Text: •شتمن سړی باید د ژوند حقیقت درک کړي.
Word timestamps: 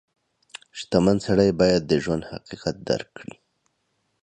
•شتمن 0.77 1.17
سړی 1.27 1.49
باید 1.61 1.81
د 1.85 1.91
ژوند 2.03 2.23
حقیقت 2.31 2.75
درک 2.87 3.09
کړي. 3.17 3.35